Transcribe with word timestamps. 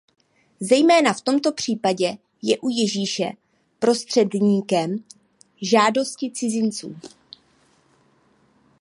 Zejména 0.59 1.13
v 1.13 1.21
tomto 1.21 1.51
případě 1.51 2.17
je 2.41 2.57
u 2.59 2.69
Ježíše 2.69 3.31
prostředníkem 3.79 5.03
žádosti 5.61 6.31
cizinců. 6.31 6.95